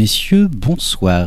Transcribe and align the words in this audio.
Messieurs, 0.00 0.48
bonsoir. 0.50 1.26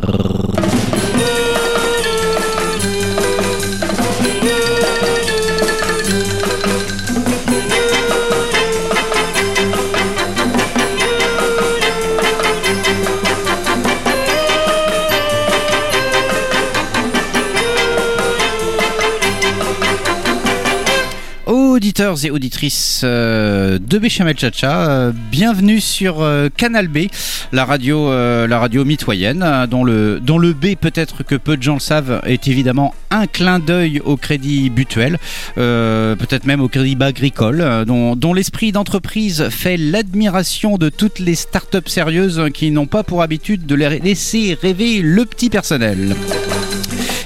Auditeurs 21.94 22.24
et 22.24 22.30
auditrices 22.32 23.02
euh, 23.04 23.78
de 23.78 23.98
Béchamel 23.98 24.36
Chacha, 24.36 24.90
euh, 24.90 25.12
bienvenue 25.30 25.80
sur 25.80 26.22
euh, 26.22 26.48
Canal 26.48 26.88
B, 26.88 27.06
la 27.52 27.64
radio, 27.64 28.10
la 28.10 28.58
radio 28.58 28.84
mitoyenne, 28.84 29.46
dont 29.70 29.84
le, 29.84 30.18
dont 30.18 30.38
le 30.38 30.54
B, 30.54 30.74
peut-être 30.74 31.22
que 31.22 31.36
peu 31.36 31.56
de 31.56 31.62
gens 31.62 31.74
le 31.74 31.80
savent, 31.80 32.20
est 32.26 32.48
évidemment 32.48 32.94
un 33.12 33.28
clin 33.28 33.60
d'œil 33.60 34.00
au 34.04 34.16
crédit 34.16 34.72
mutuel, 34.74 35.18
peut-être 35.54 36.46
même 36.46 36.60
au 36.60 36.68
crédit 36.68 36.96
agricole, 36.98 37.84
dont, 37.86 38.16
dont 38.16 38.34
l'esprit 38.34 38.72
d'entreprise 38.72 39.48
fait 39.50 39.76
l'admiration 39.76 40.78
de 40.78 40.88
toutes 40.88 41.20
les 41.20 41.36
startups 41.36 41.78
sérieuses 41.86 42.42
qui 42.52 42.72
n'ont 42.72 42.86
pas 42.86 43.04
pour 43.04 43.22
habitude 43.22 43.66
de 43.66 43.76
laisser 43.76 44.58
rêver 44.60 45.00
le 45.00 45.24
petit 45.26 45.48
personnel. 45.48 46.16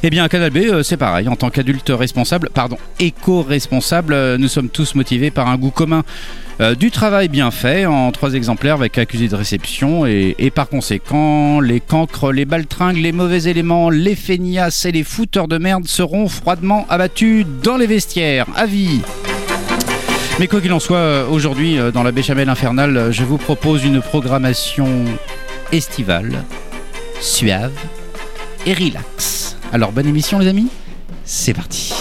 Eh 0.04 0.10
bien, 0.10 0.28
Canal 0.28 0.50
B, 0.50 0.58
euh, 0.58 0.82
c'est 0.84 0.96
pareil. 0.96 1.28
En 1.28 1.34
tant 1.34 1.50
qu'adulte 1.50 1.90
responsable, 1.90 2.50
pardon, 2.54 2.78
éco-responsable, 3.00 4.12
euh, 4.12 4.38
nous 4.38 4.46
sommes 4.46 4.68
tous 4.68 4.94
motivés 4.94 5.32
par 5.32 5.48
un 5.48 5.56
goût 5.56 5.72
commun 5.72 6.04
euh, 6.60 6.76
du 6.76 6.92
travail 6.92 7.28
bien 7.28 7.50
fait 7.50 7.84
en 7.84 8.12
trois 8.12 8.34
exemplaires 8.34 8.74
avec 8.74 8.96
accusé 8.96 9.26
de 9.26 9.34
réception 9.34 10.06
et, 10.06 10.52
par 10.54 10.68
conséquent, 10.68 11.60
les 11.60 11.80
cancres, 11.80 12.32
les 12.32 12.44
baltringues, 12.44 12.98
les 12.98 13.10
mauvais 13.10 13.48
éléments, 13.48 13.90
les 13.90 14.14
feignasses 14.14 14.84
et 14.84 14.92
les 14.92 15.02
fouteurs 15.02 15.48
de 15.48 15.58
merde 15.58 15.86
seront 15.86 16.28
froidement 16.28 16.86
abattus 16.88 17.44
dans 17.62 17.76
les 17.76 17.86
vestiaires. 17.86 18.46
Avis 18.54 19.00
mais 20.38 20.46
quoi 20.46 20.60
qu'il 20.60 20.72
en 20.72 20.78
soit, 20.78 21.28
aujourd'hui, 21.28 21.78
dans 21.92 22.04
la 22.04 22.12
béchamel 22.12 22.48
infernale, 22.48 23.08
je 23.10 23.24
vous 23.24 23.38
propose 23.38 23.84
une 23.84 24.00
programmation 24.00 24.86
estivale, 25.72 26.44
suave 27.20 27.72
et 28.64 28.72
relax. 28.72 29.47
Alors 29.72 29.92
bonne 29.92 30.06
émission 30.06 30.38
les 30.38 30.46
amis, 30.46 30.68
c'est 31.24 31.52
parti. 31.52 31.92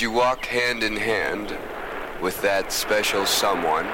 Hand 0.00 0.84
in 0.84 0.96
hand 0.96 1.56
with 2.22 2.40
that 2.42 2.70
special 2.70 3.26
someone, 3.26 3.86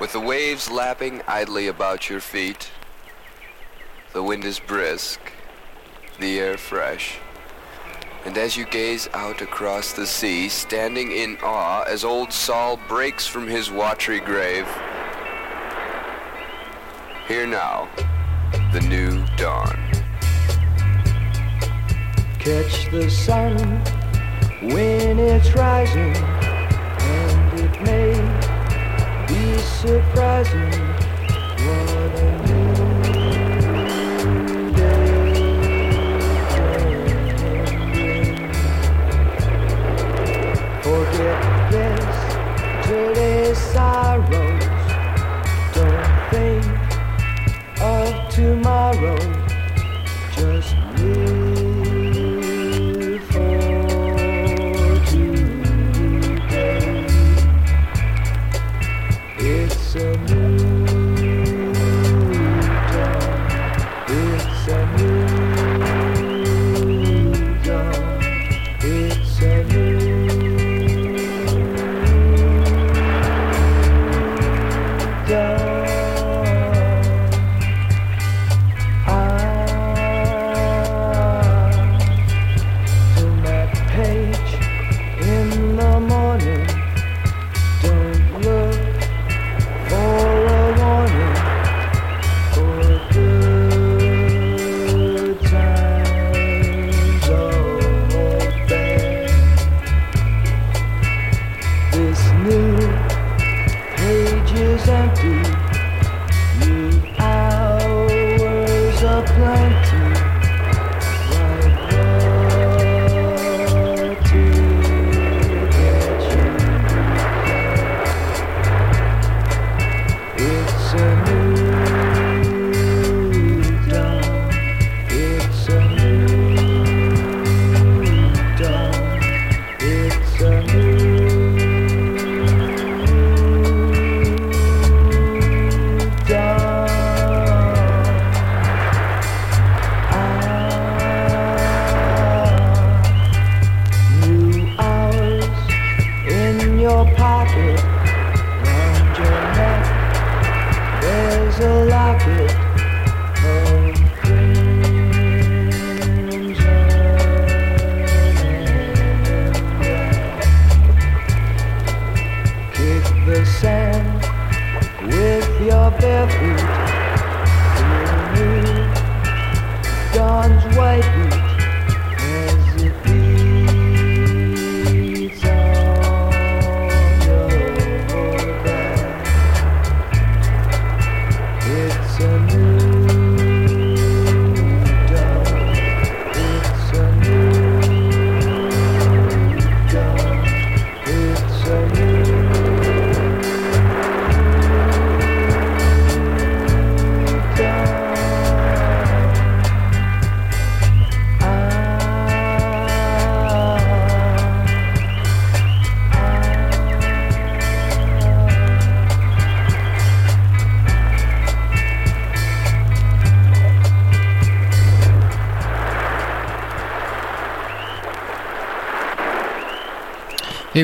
with 0.00 0.12
the 0.12 0.20
waves 0.20 0.70
lapping 0.70 1.22
idly 1.26 1.68
about 1.68 2.10
your 2.10 2.20
feet, 2.20 2.70
the 4.12 4.22
wind 4.22 4.44
is 4.44 4.60
brisk, 4.60 5.18
the 6.20 6.38
air 6.38 6.58
fresh, 6.58 7.16
and 8.26 8.36
as 8.36 8.54
you 8.54 8.66
gaze 8.66 9.08
out 9.14 9.40
across 9.40 9.94
the 9.94 10.06
sea, 10.06 10.50
standing 10.50 11.12
in 11.12 11.38
awe 11.42 11.82
as 11.84 12.04
old 12.04 12.30
Saul 12.30 12.78
breaks 12.86 13.26
from 13.26 13.48
his 13.48 13.70
watery 13.70 14.20
grave, 14.20 14.68
here 17.26 17.46
now, 17.46 17.88
the 18.74 18.80
new 18.80 19.24
dawn. 19.36 19.78
Catch 22.38 22.90
the 22.90 23.08
sun 23.08 24.03
when 24.72 25.18
it's 25.18 25.54
rising, 25.54 26.16
and 26.16 27.60
it 27.60 27.82
may 27.82 28.14
be 29.28 29.58
surprising 29.58 30.72
what 31.64 32.14
a 32.20 32.32
new 32.46 32.74
day 34.72 35.24
Forget 40.82 41.38
yesterday's 41.72 43.58
sorrows. 43.58 44.64
Don't 45.74 46.08
think 46.30 46.64
of 47.80 48.12
tomorrow. 48.30 48.73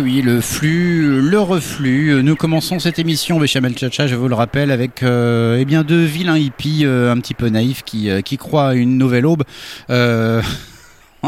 Eh 0.00 0.02
oui, 0.02 0.22
le 0.22 0.40
flux, 0.40 1.20
le 1.20 1.38
reflux. 1.40 2.22
Nous 2.22 2.34
commençons 2.34 2.78
cette 2.78 2.98
émission 2.98 3.38
Béchamel 3.38 3.76
Chacha, 3.76 4.06
je 4.06 4.14
vous 4.14 4.28
le 4.28 4.34
rappelle, 4.34 4.70
avec 4.70 5.02
euh, 5.02 5.58
eh 5.60 5.66
bien 5.66 5.82
deux 5.82 6.04
vilains 6.04 6.38
hippies 6.38 6.86
euh, 6.86 7.12
un 7.12 7.18
petit 7.18 7.34
peu 7.34 7.50
naïfs 7.50 7.82
qui, 7.82 8.08
euh, 8.08 8.22
qui 8.22 8.38
croient 8.38 8.68
à 8.68 8.74
une 8.74 8.96
nouvelle 8.96 9.26
aube. 9.26 9.42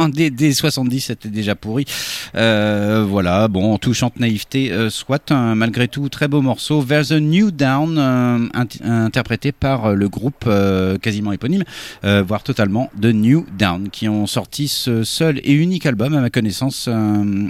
En 0.02 0.08
des, 0.08 0.30
des 0.30 0.52
70, 0.52 1.00
c'était 1.00 1.28
déjà 1.28 1.54
pourri. 1.54 1.84
Euh, 2.34 3.04
voilà, 3.08 3.46
bon, 3.46 3.78
touchante 3.78 4.18
naïveté, 4.18 4.72
euh, 4.72 4.90
soit 4.90 5.30
un, 5.30 5.54
malgré 5.54 5.86
tout 5.86 6.08
très 6.08 6.26
beau 6.26 6.42
morceau. 6.42 6.82
There's 6.82 7.12
a 7.12 7.20
New 7.20 7.52
Down, 7.52 7.96
euh, 7.98 8.38
int- 8.52 8.84
interprété 8.84 9.52
par 9.52 9.86
euh, 9.86 9.94
le 9.94 10.08
groupe 10.08 10.48
quasiment 11.02 11.32
éponyme, 11.32 11.62
voire 12.02 12.42
totalement 12.42 12.90
de 12.98 13.12
New 13.12 13.46
Down, 13.56 13.90
qui 13.90 14.08
ont 14.08 14.26
sorti 14.26 14.66
ce 14.66 15.04
seul 15.04 15.40
et 15.44 15.52
unique 15.52 15.86
album, 15.86 16.14
à 16.14 16.20
ma 16.20 16.30
connaissance, 16.30 16.88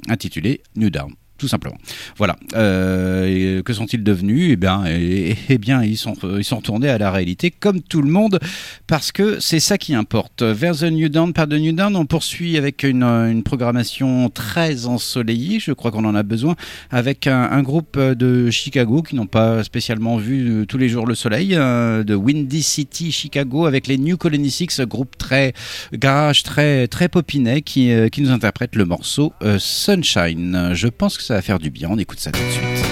intitulé 0.09 0.61
New 0.77 0.91
Down. 0.91 1.13
Tout 1.43 1.49
simplement. 1.49 1.77
Voilà. 2.19 2.37
Euh, 2.55 3.63
que 3.65 3.73
sont-ils 3.73 4.05
devenus? 4.05 4.53
Eh 4.53 4.55
bien, 4.55 4.85
eh, 4.87 5.35
eh 5.49 5.59
bien, 5.59 5.83
ils 5.83 5.97
sont 5.97 6.15
ils 6.39 6.45
sont 6.45 6.59
retournés 6.59 6.89
à 6.89 6.99
la 6.99 7.11
réalité 7.11 7.51
comme 7.51 7.81
tout 7.81 8.01
le 8.01 8.09
monde 8.09 8.39
parce 8.87 9.11
que 9.11 9.41
c'est 9.41 9.59
ça 9.59 9.77
qui 9.77 9.93
importe. 9.93 10.45
Vers 10.45 10.77
The 10.77 10.85
New 10.85 11.09
Dawn, 11.09 11.33
par 11.33 11.49
The 11.49 11.55
New 11.55 11.73
Dawn, 11.73 11.97
on 11.97 12.07
poursuit 12.07 12.57
avec 12.57 12.85
une, 12.85 13.43
programmation 13.45 14.29
très 14.31 14.87
ensoleillée. 14.87 15.59
Je 15.59 15.73
crois 15.73 15.91
qu'on 15.91 16.05
en 16.05 16.15
a 16.15 16.23
besoin 16.23 16.55
avec 16.93 17.27
un, 17.27 17.63
groupe 17.63 17.99
de 17.99 18.49
Chicago 18.51 19.03
qui 19.03 19.17
n'ont 19.17 19.27
pas 19.27 19.65
spécialement 19.65 20.19
vu 20.19 20.65
tous 20.69 20.79
les 20.79 20.89
jours 20.89 21.07
le 21.07 21.17
soleil, 21.17 21.57
euh, 21.57 22.05
de 22.05 22.15
Windy 22.15 22.63
City, 22.63 23.11
Chicago, 23.11 23.67
avec 23.67 23.89
les 23.89 23.99
New 23.99 24.17
Colony 24.17 24.53
Six, 24.53 24.81
groupe 24.83 25.19
très 25.19 25.55
garage, 25.93 26.45
très 26.45 26.87
très 26.87 27.09
popinet, 27.09 27.63
qui 27.63 27.91
euh, 27.91 28.09
qui 28.09 28.23
nous 28.23 28.31
interprète 28.31 28.77
le 28.77 28.85
morceau 28.85 29.33
Sunshine. 29.59 30.71
Je 30.75 30.87
pense 30.87 31.19
va 31.33 31.43
faire 31.43 31.59
du 31.59 31.71
bien. 31.71 31.89
On 31.91 31.99
écoute 31.99 32.21
ça 32.21 32.31
tout 32.31 32.39
de 32.41 32.51
suite. 32.51 32.85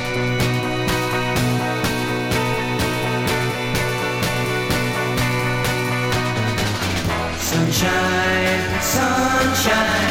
Sunshine, 7.39 8.81
sunshine, 8.81 10.11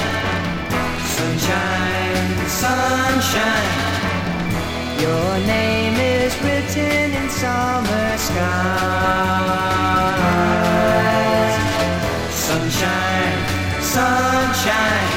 sunshine, 1.15 2.47
sunshine. 2.47 3.89
Your 5.01 5.39
name 5.47 5.95
is 5.95 6.33
written 6.43 7.13
in 7.19 7.29
summer 7.29 8.17
skies. 8.17 9.09
Sunshine, 12.31 13.39
sunshine, 13.81 15.09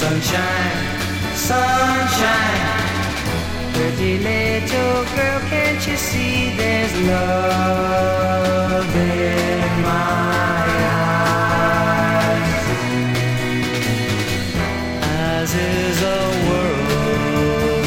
sunshine, 0.00 0.81
sunshine. 1.52 2.64
Pretty 3.74 4.14
little 4.30 5.04
girl, 5.16 5.40
can't 5.52 5.82
you 5.88 5.96
see 5.96 6.34
there's 6.56 6.94
love 7.12 8.90
in 8.96 9.70
my 9.88 10.64
eyes? 11.88 12.60
As 15.34 15.50
is 15.54 15.98
a 16.18 16.22
world 16.48 17.86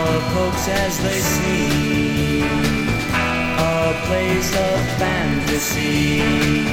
of 0.00 0.18
hopes 0.36 0.66
as 0.84 0.94
they 1.06 1.20
see, 1.34 2.42
a 3.74 3.86
place 4.06 4.50
of 4.68 4.78
fantasy 5.00 6.67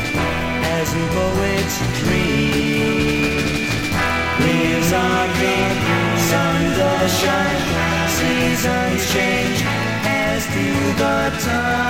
seasons 8.65 9.13
change 9.13 9.61
as 10.07 10.45
do 10.47 10.73
the 10.97 11.45
time. 11.45 11.84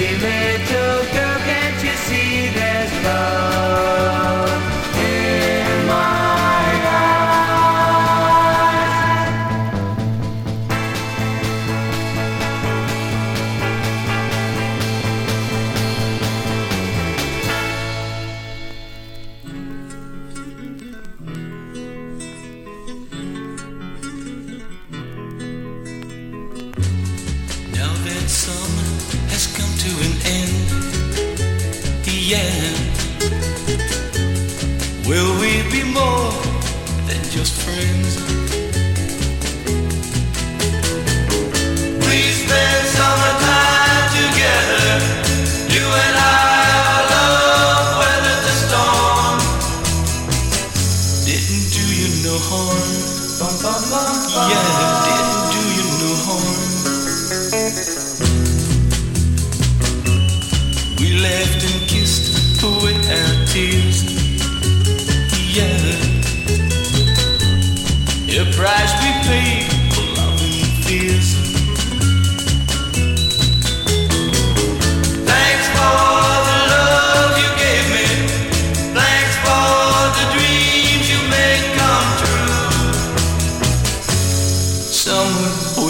Dimitra. 0.00 0.79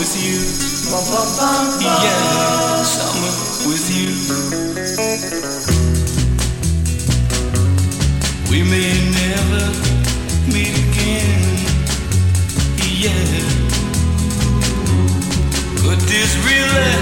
With 0.00 0.16
you. 0.16 0.40
Yeah, 1.84 2.82
summer 2.84 3.34
with 3.68 3.86
you. 3.92 4.10
We 8.50 8.62
may 8.62 8.92
never 9.20 9.64
meet 10.46 10.74
again. 10.88 11.42
Yeah. 12.96 13.40
Could 15.82 16.00
this 16.08 16.32
really 16.46 16.99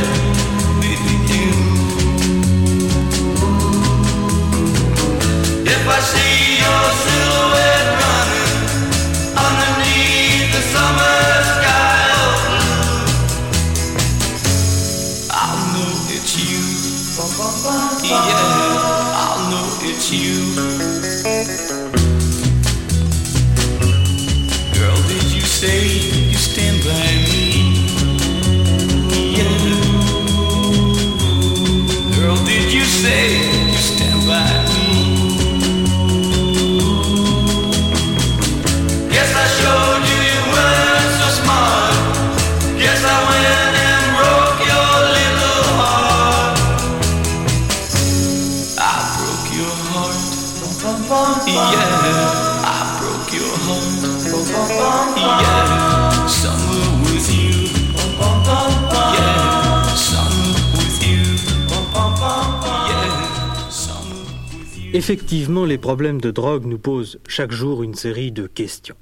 Effectivement, 65.10 65.64
les 65.64 65.78
problèmes 65.78 66.20
de 66.20 66.30
drogue 66.30 66.66
nous 66.66 66.76
posent 66.76 67.18
chaque 67.26 67.50
jour 67.50 67.82
une 67.82 67.94
série 67.94 68.30
de 68.30 68.46
questions. 68.46 68.94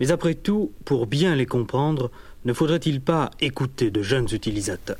Mais 0.00 0.10
après 0.10 0.32
tout, 0.32 0.72
pour 0.86 1.06
bien 1.06 1.36
les 1.36 1.44
comprendre, 1.44 2.10
ne 2.46 2.54
faudrait-il 2.54 3.02
pas 3.02 3.30
écouter 3.42 3.90
de 3.90 4.00
jeunes 4.00 4.28
utilisateurs? 4.32 4.96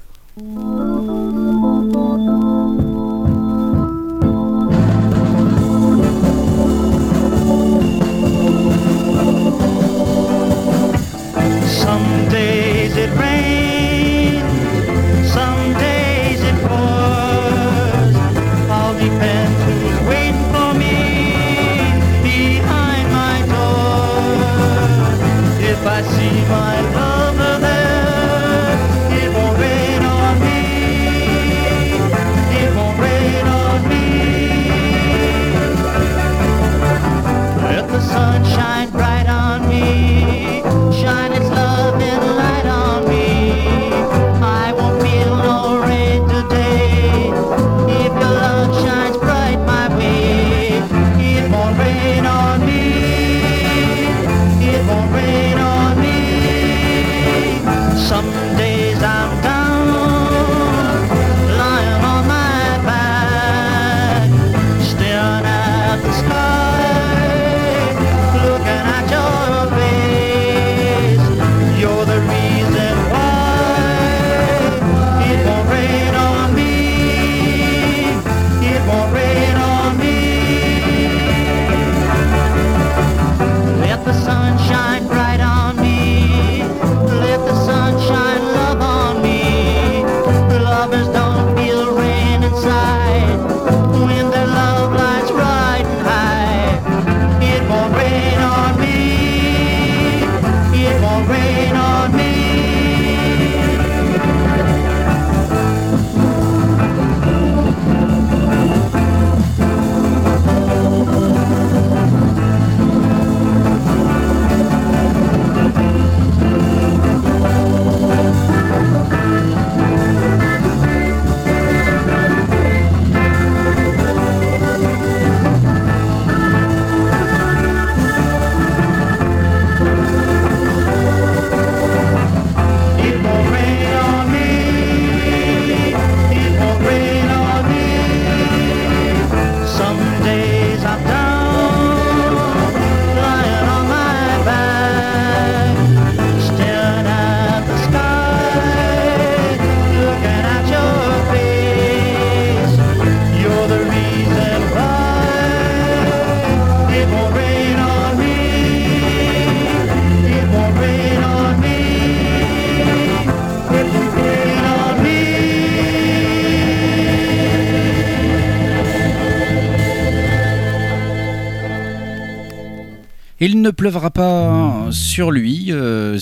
Pleuvra 173.91 174.11
pas 174.11 174.87
sur 174.93 175.33
lui, 175.33 175.67
euh, 175.71 176.17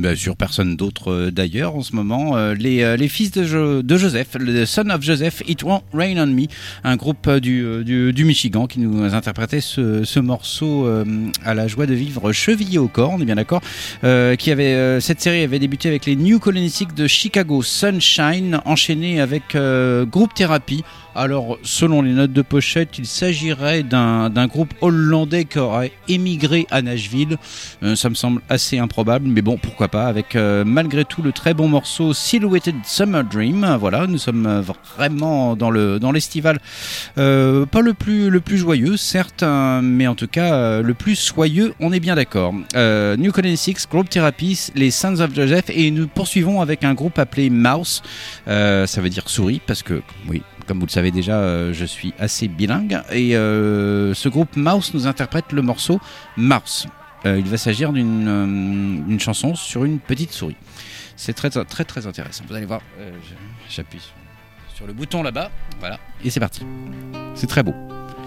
bah, 0.00 0.16
sur 0.16 0.34
personne 0.34 0.76
d'autre 0.76 1.12
euh, 1.12 1.30
d'ailleurs 1.30 1.76
en 1.76 1.82
ce 1.82 1.94
moment. 1.94 2.38
Euh, 2.38 2.54
les, 2.54 3.08
fils 3.08 3.32
de, 3.32 3.44
Jo- 3.44 3.82
de 3.82 3.96
Joseph, 3.98 4.28
le 4.40 4.64
Son 4.64 4.88
of 4.88 5.02
Joseph, 5.02 5.42
It 5.46 5.62
Won't 5.62 5.82
Rain 5.92 6.16
on 6.16 6.26
Me, 6.26 6.46
un 6.84 6.96
groupe 6.96 7.30
du, 7.30 8.24
Michigan 8.24 8.66
qui 8.66 8.80
nous 8.80 9.12
interprétait 9.12 9.60
ce, 9.60 10.04
ce 10.04 10.20
morceau 10.20 10.88
à 11.44 11.52
la 11.52 11.68
joie 11.68 11.84
de 11.84 11.92
vivre 11.92 12.32
chevillé 12.32 12.78
au 12.78 12.88
corps, 12.88 13.10
on 13.14 13.20
est 13.20 13.26
bien 13.26 13.34
d'accord. 13.34 13.60
Qui 14.02 14.50
avait 14.50 15.00
cette 15.00 15.20
série 15.20 15.42
avait 15.42 15.58
débuté 15.58 15.88
avec 15.88 16.06
les 16.06 16.16
New 16.16 16.38
Colonistics 16.38 16.94
de 16.94 17.06
Chicago, 17.06 17.62
Sunshine, 17.62 18.60
enchaîné 18.64 19.20
avec 19.20 19.56
Groupe 20.10 20.32
Therapy. 20.34 20.82
Alors, 21.16 21.56
selon 21.62 22.02
les 22.02 22.12
notes 22.12 22.34
de 22.34 22.42
pochette, 22.42 22.98
il 22.98 23.06
s'agirait 23.06 23.82
d'un 23.82 24.46
groupe 24.48 24.74
hollandais 24.82 25.46
qui 25.46 25.58
aurait 25.58 25.92
émigré 26.08 26.66
à 26.70 26.82
Nashville. 26.82 27.38
Euh, 27.82 27.96
ça 27.96 28.10
me 28.10 28.14
semble 28.14 28.42
assez 28.50 28.78
improbable, 28.78 29.26
mais 29.26 29.40
bon, 29.40 29.56
pourquoi 29.56 29.88
pas, 29.88 30.08
avec 30.08 30.36
euh, 30.36 30.62
malgré 30.66 31.06
tout 31.06 31.22
le 31.22 31.32
très 31.32 31.54
bon 31.54 31.68
morceau 31.68 32.12
Silhouetted 32.12 32.74
Summer 32.84 33.24
Dream. 33.24 33.78
Voilà, 33.80 34.06
nous 34.06 34.18
sommes 34.18 34.46
euh, 34.46 34.62
vraiment 34.98 35.56
dans 35.56 35.70
le 35.70 35.98
dans 35.98 36.12
l'estival. 36.12 36.58
Pas 37.14 37.80
le 37.80 37.94
plus, 37.94 38.58
joyeux, 38.58 38.98
certes, 38.98 39.42
hein, 39.42 39.80
mais 39.82 40.06
en 40.06 40.14
tout 40.14 40.28
cas, 40.28 40.82
le 40.82 40.94
plus 40.94 41.16
soyeux, 41.16 41.72
on 41.80 41.92
est 41.92 42.00
bien 42.00 42.16
d'accord. 42.16 42.52
New 42.52 43.32
Colony 43.32 43.56
6, 43.56 43.88
Group 43.90 44.10
Therapy, 44.10 44.68
les 44.74 44.90
Sons 44.90 45.20
of 45.20 45.34
Joseph, 45.34 45.70
et 45.70 45.90
nous 45.90 46.08
poursuivons 46.08 46.60
avec 46.60 46.84
un 46.84 46.92
groupe 46.92 47.18
appelé 47.18 47.48
Mouse. 47.48 48.02
Ça 48.46 49.00
veut 49.00 49.08
dire 49.08 49.30
souris, 49.30 49.62
parce 49.66 49.82
que, 49.82 50.02
oui, 50.28 50.42
comme 50.66 50.80
vous 50.80 50.86
le 50.86 50.90
savez 50.90 51.10
déjà, 51.10 51.38
euh, 51.38 51.72
je 51.72 51.84
suis 51.84 52.12
assez 52.18 52.48
bilingue. 52.48 53.00
Et 53.12 53.36
euh, 53.36 54.14
ce 54.14 54.28
groupe 54.28 54.56
Mouse 54.56 54.92
nous 54.94 55.06
interprète 55.06 55.52
le 55.52 55.62
morceau 55.62 56.00
Mouse. 56.36 56.86
Euh, 57.24 57.38
il 57.38 57.46
va 57.46 57.56
s'agir 57.56 57.92
d'une 57.92 59.18
chanson 59.20 59.54
sur 59.54 59.84
une 59.84 59.98
petite 59.98 60.32
souris. 60.32 60.56
C'est 61.16 61.32
très 61.32 61.48
très 61.50 61.84
très 61.84 62.06
intéressant. 62.06 62.44
Vous 62.46 62.54
allez 62.54 62.66
voir, 62.66 62.82
j'appuie 63.70 64.00
sur, 64.00 64.12
sur 64.74 64.86
le 64.86 64.92
bouton 64.92 65.22
là-bas. 65.22 65.50
Voilà, 65.80 65.98
et 66.22 66.30
c'est 66.30 66.40
parti. 66.40 66.62
C'est 67.34 67.46
très 67.46 67.62
beau. 67.62 67.74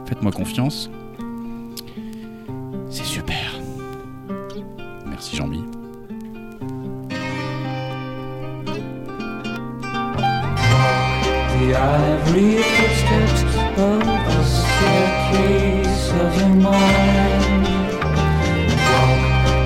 Faites-moi 0.08 0.32
confiance. 0.32 0.90
C'est 2.90 3.06
super. 3.06 3.60
Merci 5.06 5.36
Jean-Mi. 5.36 5.79
the 11.70 11.76
ivory 11.76 12.64
footsteps 12.64 13.42
of 13.78 14.02
the 14.02 14.44
staircase 14.44 16.12
of 16.14 16.30
your 16.40 16.56
mind. 16.56 17.64
Walk 18.90 19.22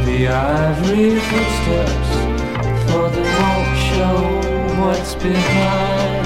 the 0.06 0.28
ivory 0.28 1.12
footsteps, 1.30 2.12
for 2.92 3.06
they 3.14 3.28
won't 3.40 3.74
show 3.88 4.18
what's 4.82 5.14
behind. 5.16 6.26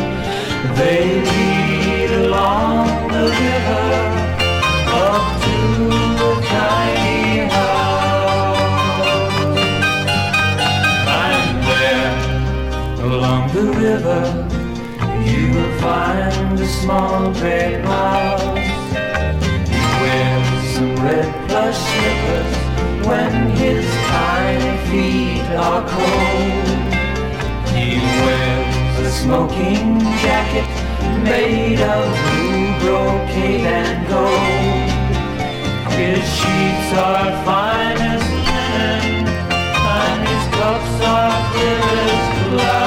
They 0.80 1.04
lead 1.30 2.12
along 2.26 2.88
the 3.10 3.26
river 3.44 3.88
up 5.06 5.26
to 5.44 5.58
a 6.26 6.34
tiny 6.58 7.22
house. 7.54 8.66
There 11.68 12.12
along 13.06 13.42
the 13.54 13.63
river 13.80 14.47
find 15.80 16.60
a 16.60 16.68
small 16.68 17.32
red 17.34 17.84
mouse. 17.84 18.58
He 19.70 19.82
wears 20.02 20.76
some 20.76 20.96
red 21.06 21.30
plush 21.48 21.78
slippers 21.78 22.54
when 23.08 23.32
his 23.52 23.86
tiny 24.12 24.74
feet 24.88 25.48
are 25.56 25.84
cold. 25.88 26.68
He 27.76 28.00
wears 28.24 29.00
a 29.00 29.12
smoking 29.12 30.00
jacket 30.24 30.70
made 31.24 31.82
of 31.82 32.06
blue 32.26 32.68
brocade 32.82 33.66
and 33.66 34.08
gold. 34.08 34.98
His 35.94 36.24
sheets 36.38 36.90
are 36.98 37.32
fine 37.46 37.98
as 38.13 38.24
linen, 38.48 39.28
and 39.28 40.28
his 40.28 40.46
cuffs 40.56 40.98
are 41.16 41.36
clear 41.52 41.82
as 42.06 42.54
glass. 42.54 42.87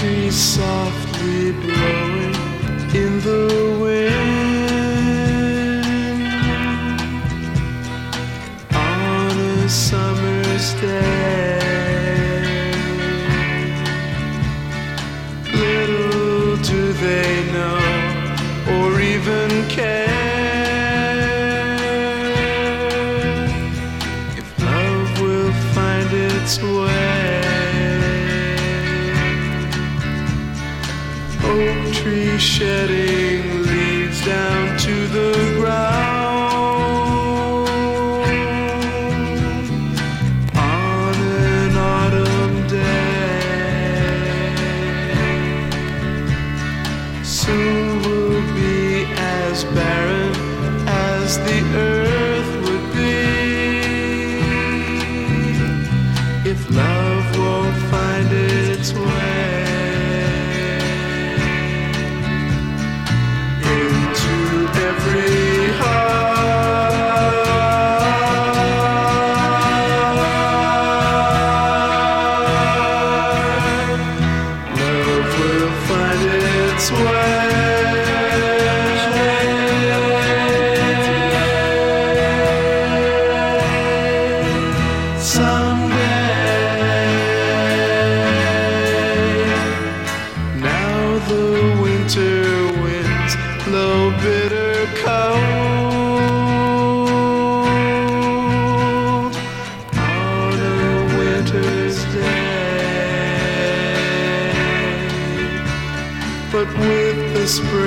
trees 0.00 0.34
softly 0.34 1.52
blowing 1.52 2.34
in 2.94 3.20
the 3.20 3.46
wind. 3.54 3.69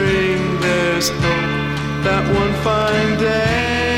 Spring, 0.03 0.59
there's 0.59 1.09
hope 1.09 2.03
that 2.03 2.23
one 2.35 2.53
fine 2.63 3.17
day. 3.19 3.92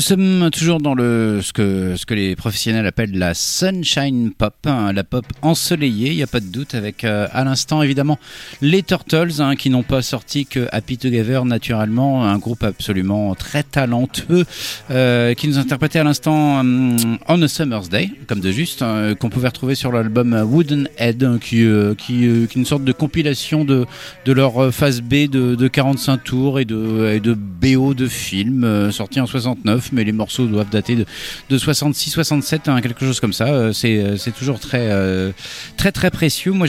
Nous 0.00 0.04
sommes 0.04 0.48
toujours 0.50 0.80
dans 0.80 0.94
le 0.94 1.40
ce 1.42 1.52
que 1.52 1.94
ce 1.94 2.06
que 2.06 2.14
les 2.14 2.34
professionnels 2.34 2.86
appellent 2.86 3.18
la 3.18 3.34
sunshine 3.34 4.30
pop, 4.32 4.54
hein, 4.64 4.94
la 4.94 5.04
pop 5.04 5.26
ensoleillée, 5.42 6.08
il 6.12 6.16
n'y 6.16 6.22
a 6.22 6.26
pas 6.26 6.40
de 6.40 6.46
doute, 6.46 6.74
avec 6.74 7.04
euh, 7.04 7.28
à 7.32 7.44
l'instant 7.44 7.82
évidemment 7.82 8.18
les 8.62 8.82
Turtles 8.82 9.42
hein, 9.42 9.56
qui 9.56 9.68
n'ont 9.68 9.82
pas 9.82 10.00
sorti 10.00 10.46
que 10.46 10.68
Happy 10.72 10.96
Together 10.96 11.44
naturellement, 11.44 12.24
un 12.24 12.38
groupe 12.38 12.64
absolument 12.64 13.34
très 13.34 13.62
talentueux 13.62 14.46
euh, 14.90 15.34
qui 15.34 15.48
nous 15.48 15.58
interprétait 15.58 15.98
à 15.98 16.04
l'instant 16.04 16.60
hum, 16.60 17.18
On 17.28 17.42
a 17.42 17.48
Summer's 17.48 17.90
Day, 17.90 18.10
comme 18.26 18.40
de 18.40 18.52
juste, 18.52 18.80
hein, 18.80 19.14
qu'on 19.20 19.28
pouvait 19.28 19.48
retrouver 19.48 19.74
sur 19.74 19.92
l'album 19.92 20.32
Wooden 20.32 20.88
Head, 20.96 21.38
qui 21.40 21.62
euh, 21.62 21.94
qui, 21.94 22.26
euh, 22.26 22.44
est 22.44 22.56
une 22.56 22.64
sorte 22.64 22.84
de 22.84 22.92
compilation 22.92 23.66
de 23.66 23.84
de 24.24 24.32
leur 24.32 24.62
euh, 24.62 24.70
phase 24.70 25.02
B 25.02 25.28
de, 25.28 25.54
de 25.54 25.68
45 25.68 26.24
tours 26.24 26.60
et 26.60 26.64
de, 26.64 27.12
et 27.14 27.20
de 27.20 27.34
BO 27.60 27.94
de 27.94 28.06
films 28.06 28.64
euh, 28.64 28.90
sortis 28.90 29.20
en 29.20 29.26
69, 29.26 29.89
mais 29.92 30.04
les 30.04 30.12
morceaux 30.12 30.46
doivent 30.46 30.70
dater 30.70 30.96
de, 30.96 31.06
de 31.48 31.58
66, 31.58 32.10
67, 32.10 32.68
hein, 32.68 32.80
quelque 32.80 33.04
chose 33.04 33.20
comme 33.20 33.32
ça. 33.32 33.48
Euh, 33.48 33.72
c'est, 33.72 33.98
euh, 33.98 34.16
c'est 34.16 34.32
toujours 34.32 34.60
très, 34.60 34.90
euh, 34.90 35.32
très, 35.76 35.92
très 35.92 36.10
précieux. 36.10 36.52
Moi, 36.52 36.66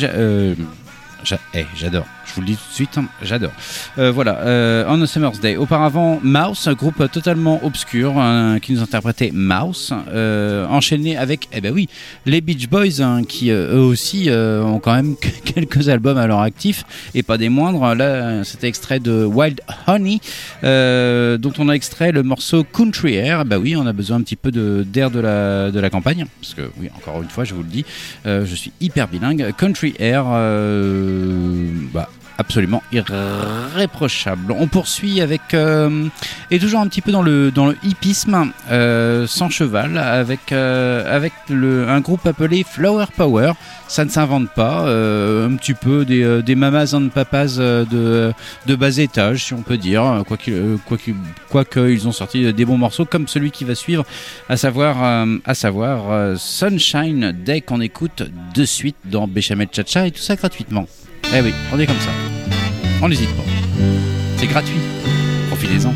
eh, 1.54 1.66
j'adore. 1.76 2.06
Je 2.26 2.36
vous 2.36 2.42
le 2.42 2.48
dis 2.48 2.54
tout 2.56 2.70
de 2.70 2.74
suite, 2.74 2.98
hein, 2.98 3.06
j'adore. 3.22 3.52
Euh, 3.98 4.10
voilà, 4.12 4.38
euh, 4.40 4.86
On 4.88 5.02
a 5.02 5.08
Summer's 5.08 5.40
Day. 5.42 5.58
Auparavant, 5.58 6.20
Mouse, 6.24 6.66
un 6.68 6.74
groupe 6.74 7.12
totalement 7.12 7.60
obscur 7.66 8.18
hein, 8.18 8.60
qui 8.62 8.72
nous 8.74 8.82
interprétait 8.82 9.32
Mouse, 9.34 9.94
euh, 10.14 10.66
enchaîné 10.68 11.18
avec, 11.18 11.50
eh 11.52 11.60
ben 11.60 11.74
oui, 11.74 11.90
les 12.26 12.40
Beach 12.40 12.70
Boys, 12.70 13.02
hein, 13.02 13.24
qui 13.28 13.50
eux 13.50 13.74
aussi 13.80 14.30
ont 14.32 14.80
quand 14.80 14.94
même 14.94 15.16
quelques 15.46 15.90
albums 15.90 16.18
à 16.18 16.26
leur 16.28 16.40
actif 16.40 16.86
et 17.14 17.22
pas 17.24 17.38
des 17.38 17.50
moindres. 17.50 17.96
Là, 17.96 18.44
c'était 18.46 18.68
extrait 18.68 19.00
de 19.02 19.26
Wild 19.26 19.60
Honey, 19.88 20.20
dont 20.64 21.54
on 21.58 21.68
a 21.70 21.74
extrait 21.74 22.12
le 22.14 22.24
morceau 22.24 22.64
Country 22.64 23.16
Air. 23.16 23.44
Bah 23.46 23.58
oui, 23.60 23.76
on 23.76 23.86
a 23.86 23.94
besoin 23.94 24.18
un 24.18 24.22
petit 24.22 24.36
peu 24.38 24.52
de- 24.52 24.86
d'air 24.88 25.12
de, 25.12 25.20
la, 25.20 25.70
de 25.72 25.80
la 25.80 25.90
campagne, 25.90 26.26
parce 26.40 26.54
que 26.54 26.72
oui, 26.80 26.90
encore 26.96 27.22
une 27.22 27.30
fois, 27.30 27.44
je 27.44 27.54
vous 27.54 27.64
le 27.64 27.70
dis, 27.70 27.84
je 28.26 28.56
suis 28.56 28.72
hyper 28.80 29.08
bilingue. 29.10 29.52
Country 29.58 29.94
Air, 30.00 30.24
bah 31.94 32.10
absolument 32.38 32.82
irréprochable. 32.92 34.52
On 34.58 34.68
poursuit 34.68 35.22
avec 35.22 35.54
euh, 35.54 36.08
et 36.50 36.58
toujours 36.58 36.80
un 36.80 36.88
petit 36.88 37.02
peu 37.02 37.12
dans 37.12 37.22
le 37.22 37.52
dans 37.52 37.72
hippisme 37.84 38.52
euh, 38.72 39.28
sans 39.28 39.50
cheval 39.50 39.98
avec 39.98 40.52
euh, 40.52 41.20
un 41.88 42.00
groupe 42.02 42.26
appelé 42.26 42.64
Flower 42.68 43.06
Power. 43.16 43.52
Ça 43.88 44.06
ne 44.06 44.10
s'invente 44.10 44.50
pas, 44.56 44.84
un 44.88 45.54
petit 45.58 45.74
peu 45.74 46.06
des, 46.06 46.42
des 46.42 46.56
mamas 46.56 46.94
and 46.96 47.10
papas 47.10 47.58
de, 47.58 48.32
de 48.66 48.76
bas 48.76 48.98
étage, 48.98 49.44
si 49.48 49.54
on 49.54 49.64
peut 49.64 49.76
dire, 49.78 50.24
quoi 50.26 50.38
qu'il, 50.38 50.54
euh, 50.54 50.78
quoi 50.86 50.98
qu'il- 50.98 51.14
quoi 51.50 51.66
qu'ils 51.66 52.08
ont 52.08 52.14
sorti 52.14 52.54
des 52.54 52.66
bons 52.66 52.78
morceaux 52.78 53.04
comme 53.04 53.28
celui 53.28 53.52
qui 53.52 53.66
va 53.66 53.76
suivre, 53.76 54.06
à 54.48 54.56
savoir, 54.56 55.26
à 55.46 55.54
savoir 55.54 56.38
Sunshine 56.40 57.34
Day 57.34 57.60
qu'on 57.60 57.82
écoute 57.82 58.24
de 58.56 58.64
suite 58.64 58.96
dans 59.04 59.28
Béchamel 59.28 59.68
Chacha 59.74 60.08
et 60.08 60.12
tout 60.12 60.22
ça 60.22 60.38
gratuitement. 60.38 60.88
Eh 61.34 61.40
oui, 61.42 61.54
on 61.72 61.80
est 61.80 61.88
comme 61.88 62.00
ça. 62.00 62.12
On 63.02 63.08
n'hésite 63.08 63.30
pas. 63.36 63.44
C'est 64.38 64.48
gratuit. 64.48 64.80
Profitez-en. 65.48 65.94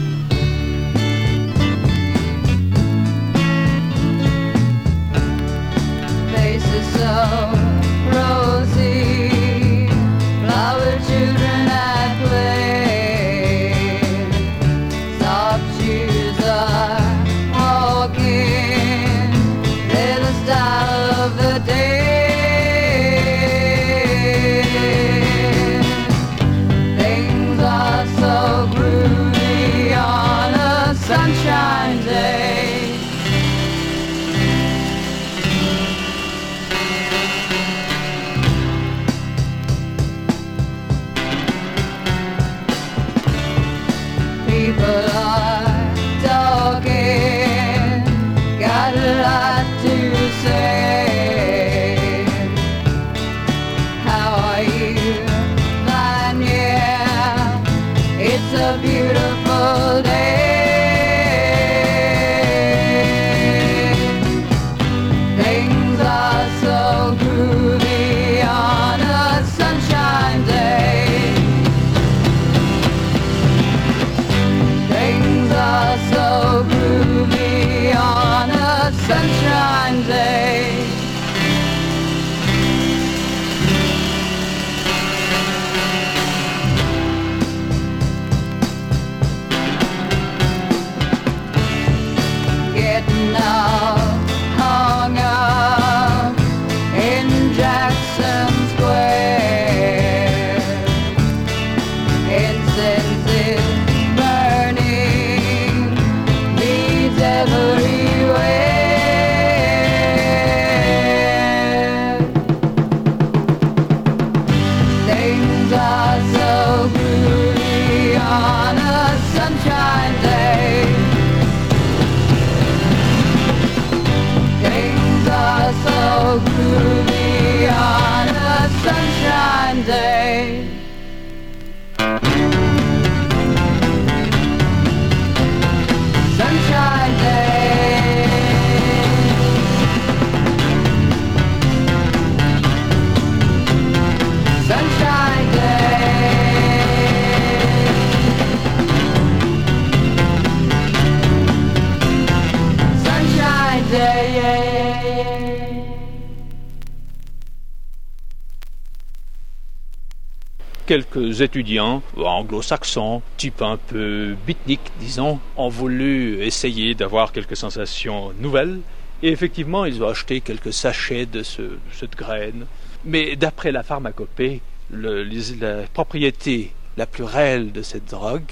quelques 160.86 161.42
étudiants 161.42 162.02
anglo-saxons, 162.18 163.22
type 163.38 163.62
un 163.62 163.78
peu 163.78 164.36
beatnik, 164.46 164.80
disons, 165.00 165.40
ont 165.58 165.70
voulu 165.70 166.42
essayer 166.44 166.96
d'avoir 166.96 167.32
quelques 167.32 167.56
sensations 167.56 168.32
nouvelles. 168.40 168.80
Et 169.24 169.30
effectivement, 169.30 169.86
ils 169.86 170.04
ont 170.04 170.10
acheté 170.10 170.42
quelques 170.42 170.74
sachets 170.74 171.26
de 171.26 171.44
ce, 171.44 171.62
cette 171.94 172.16
graine. 172.16 172.66
Mais 173.06 173.36
d'après 173.36 173.72
la 173.72 173.84
pharmacopée, 173.84 174.62
la 174.92 175.84
propriété 175.94 176.72
la 176.98 177.06
plus 177.06 177.24
réelle 177.24 177.72
de 177.72 177.82
cette 177.82 178.06
drogue, 178.06 178.44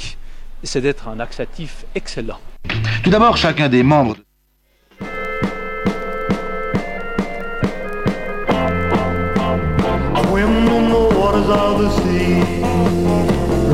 c'est 0.64 0.82
d'être 0.82 1.08
un 1.08 1.16
laxatif 1.16 1.86
excellent. 1.96 2.40
Tout 3.04 3.10
d'abord, 3.10 3.38
chacun 3.38 3.70
des 3.70 3.84
membres 3.84 4.18
waters 11.48 11.62
of 11.62 11.80
the 11.80 11.90
sea. 12.02 12.62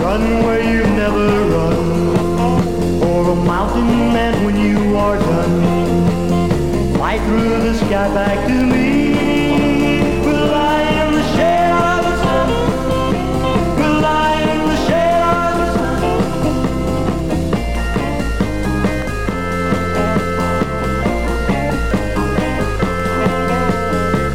Run 0.02 0.44
where 0.44 0.62
you've 0.62 0.90
never 0.90 1.28
run, 1.50 3.04
or 3.04 3.32
a 3.32 3.36
mountain 3.36 4.14
man 4.14 4.46
when 4.46 4.58
you 4.58 4.96
are 4.98 5.18
done, 5.18 6.94
fly 6.96 7.20
through 7.20 7.50
the 7.50 7.74
sky 7.76 8.14
back 8.14 8.48
to 8.48 8.66
me. 8.66 9.00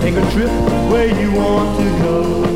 Take 0.00 0.16
a 0.16 0.30
trip 0.32 0.50
where 0.90 1.08
you 1.08 1.32
want 1.32 1.78
to 1.78 2.02
go 2.02 2.53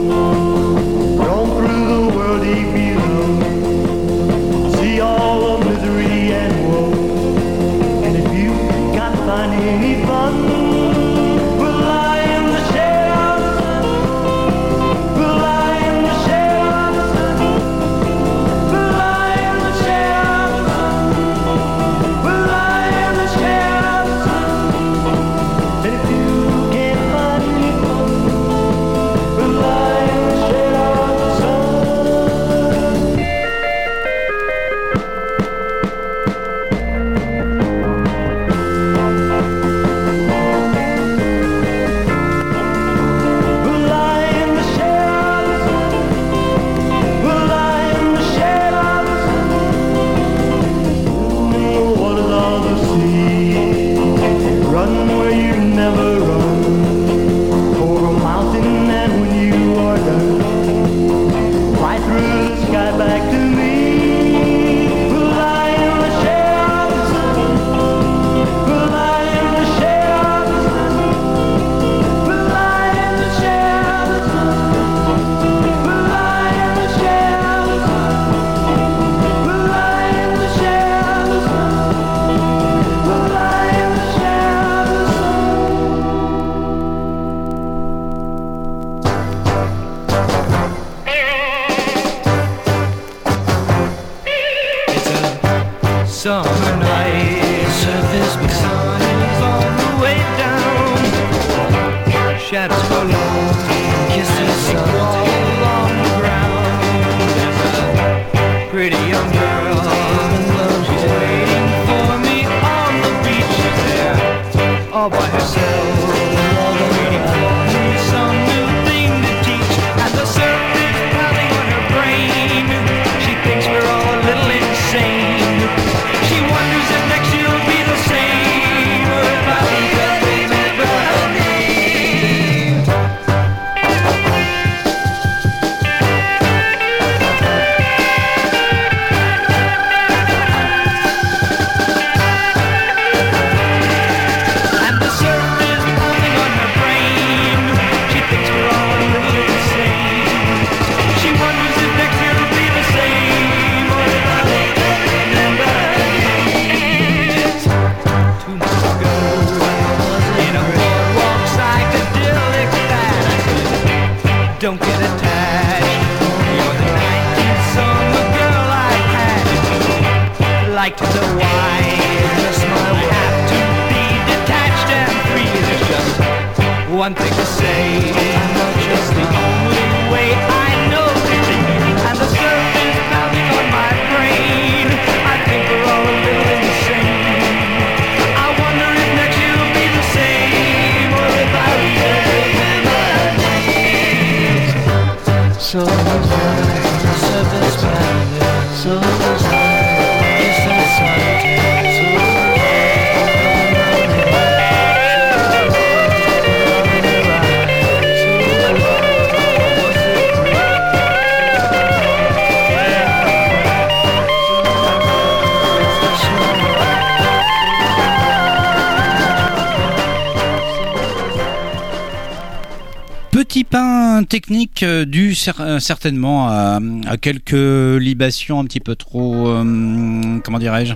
euh, 224.83 225.05
dû 225.05 225.37
euh, 225.61 225.79
certainement 225.79 226.49
à, 226.49 226.81
quelques 227.21 227.53
libations 228.01 228.61
un 228.61 228.65
petit 228.65 228.81
peu 228.81 228.97
trop, 228.97 229.49
euh, 229.49 230.39
comment 230.45 230.59
dirais-je, 230.59 230.95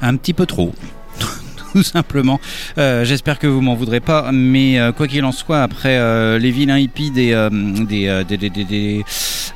un 0.00 0.16
petit 0.16 0.32
peu 0.32 0.46
trop. 0.46 0.74
Tout 1.72 1.82
simplement. 1.82 2.40
J'espère 2.76 3.40
que 3.40 3.48
vous 3.48 3.60
m'en 3.60 3.74
voudrez 3.74 4.00
pas, 4.00 4.30
mais 4.32 4.78
quoi 4.96 5.08
qu'il 5.08 5.24
en 5.24 5.32
soit, 5.32 5.60
après 5.60 6.38
les 6.38 6.52
vilains 6.52 6.78
hippies 6.78 7.10
des, 7.10 7.34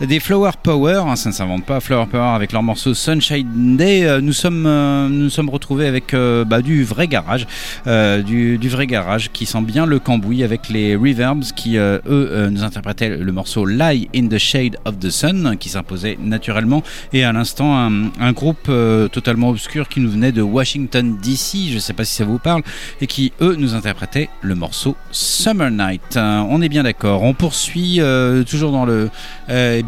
des- 0.01 0.21
Flower 0.21 0.53
Power, 0.63 1.03
hein, 1.07 1.17
ça 1.17 1.31
ne 1.31 1.35
s'invente 1.35 1.65
pas, 1.65 1.81
Flower 1.81 2.07
Power 2.11 2.35
avec 2.35 2.53
leur 2.53 2.63
morceau 2.63 2.95
Sunshine 2.95 3.77
Day, 3.77 4.05
euh, 4.05 4.21
nous 4.21 4.33
sommes 4.33 4.67
euh, 4.67 5.09
nous 5.09 5.31
sommes 5.31 5.49
retrouvés 5.49 5.87
avec 5.87 6.13
euh, 6.13 6.45
bah, 6.45 6.61
du 6.61 6.85
vrai 6.85 7.09
garage, 7.09 7.47
du, 7.87 8.59
vrai 8.69 8.87
garage 8.87 9.31
qui 9.33 9.47
sent 9.47 9.63
bien 9.63 9.87
le 9.87 9.99
cambouis 9.99 10.45
avec 10.45 10.69
les 10.69 10.95
Reverbs 10.97 11.45
qui 11.57 11.77
eux 11.77 12.49
nous 12.51 12.63
interprétaient 12.63 13.17
le 13.17 13.33
morceau 13.33 13.65
Lie 13.65 14.09
in 14.15 14.29
the 14.29 14.39
Shade 14.39 14.77
of 14.85 14.99
the 14.99 15.11
Sun 15.11 15.57
qui 15.59 15.69
s'imposait 15.69 16.19
naturellement 16.21 16.83
et 17.13 17.25
à 17.25 17.33
l'instant 17.33 17.77
un, 17.77 18.33
groupe 18.33 18.71
totalement 19.11 19.49
obscur 19.51 19.89
qui 19.89 20.01
nous 20.01 20.11
venait 20.11 20.33
de 20.33 20.43
Washington 20.43 21.17
DC, 21.23 21.71
je 21.73 21.79
sais 21.79 21.93
pas 21.93 22.05
si 22.05 22.15
ça 22.15 22.25
vous 22.25 22.39
parle, 22.39 22.63
et 23.01 23.07
qui 23.07 23.33
eux 23.41 23.57
nous 23.59 23.75
interprétaient 23.75 24.29
le 24.43 24.55
morceau 24.55 24.97
Summer 25.11 25.71
Night. 25.71 26.17
On 26.17 26.61
est 26.61 26.69
bien 26.69 26.83
d'accord. 26.83 27.23
On 27.23 27.35
poursuit 27.35 28.01
toujours 28.47 28.73
dans 28.73 28.85
le, 28.85 29.09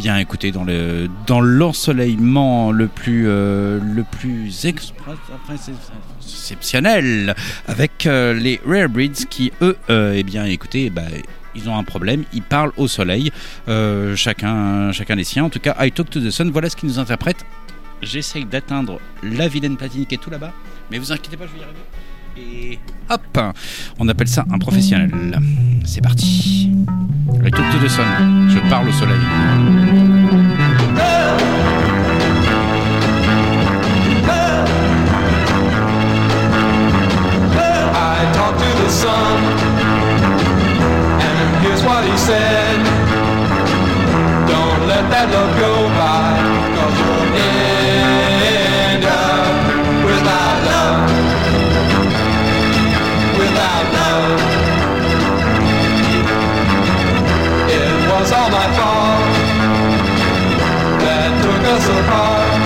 bien 0.01 0.17
écoutez 0.17 0.51
dans 0.51 0.65
le 0.65 1.09
dans 1.27 1.43
l'ensoleillement 1.43 2.73
le 2.73 2.89
plus 2.89 3.29
euh, 3.29 3.79
le 3.83 4.03
plus 4.03 4.65
exceptionnel 4.65 7.37
avec 7.67 8.07
euh, 8.07 8.33
les 8.33 8.59
Rare 8.65 8.89
Breeds 8.89 9.27
qui 9.29 9.53
eux 9.61 9.77
euh, 9.91 10.15
eh 10.17 10.23
bien 10.23 10.47
écoutez 10.47 10.89
bah, 10.89 11.03
ils 11.55 11.69
ont 11.69 11.77
un 11.77 11.85
problème, 11.85 12.25
ils 12.33 12.43
parlent 12.43 12.73
au 12.77 12.87
soleil, 12.87 13.33
euh, 13.69 14.15
chacun, 14.15 14.93
chacun 14.93 15.17
les 15.17 15.25
siens. 15.25 15.43
En 15.43 15.51
tout 15.51 15.59
cas, 15.59 15.75
I 15.81 15.91
Talk 15.91 16.09
to 16.09 16.21
the 16.21 16.31
Sun, 16.31 16.53
voilà 16.53 16.71
ce 16.71 16.77
qu'ils 16.77 16.89
nous 16.89 17.01
interprètent. 17.01 17.45
J'essaye 18.03 18.45
d'atteindre 18.45 19.01
la 19.25 19.49
vilaine 19.49 19.77
platine 19.77 20.07
qui 20.07 20.15
est 20.15 20.19
tout 20.19 20.31
là-bas, 20.31 20.53
mais 20.93 20.99
vous 20.99 21.11
inquiétez 21.11 21.37
pas, 21.37 21.49
je 21.49 21.55
vais 21.55 21.59
y 21.59 21.65
arriver. 21.65 21.81
Et 22.41 22.79
hop, 23.09 23.39
on 23.99 24.09
appelle 24.09 24.29
ça 24.29 24.45
un 24.51 24.59
professionnel. 24.59 25.39
C'est 25.85 26.01
parti. 26.01 26.71
I 27.45 27.51
Talk 27.51 27.71
to 27.73 27.79
the 27.79 27.89
Sun, 27.89 28.49
je 28.49 28.59
parle 28.69 28.89
au 28.89 28.93
soleil. 28.93 29.17
I 37.93 38.33
talked 38.35 38.59
to 38.59 38.71
the 38.83 38.91
sun, 38.91 39.39
and 41.21 41.65
here's 41.65 41.83
what 41.83 42.05
he 42.05 42.17
said. 42.19 42.79
Don't 44.47 44.87
let 44.87 45.09
that 45.11 45.29
love 45.33 45.59
go 45.59 45.89
by, 45.97 46.37
cause 46.77 46.99
you'll 46.99 47.35
end 47.37 47.70
was 58.21 58.33
all 58.33 58.51
my 58.51 58.67
fault 58.77 59.35
that 61.01 61.31
took 61.43 61.65
us 61.73 61.89
apart. 61.89 62.60